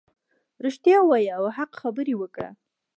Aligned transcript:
رښتیا 0.65 0.97
ووایه 1.01 1.33
او 1.39 1.45
حق 1.57 1.71
خبرې 1.81 2.15
وکړه. 2.17 2.49